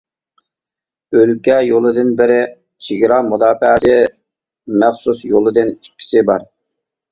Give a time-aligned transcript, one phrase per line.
[1.19, 2.39] ئۆلكە يولىدىن بىرى،
[2.87, 3.95] چېگرا مۇداپىئەسى
[4.81, 6.51] مەخسۇس يولىدىن ئىككىسى بار.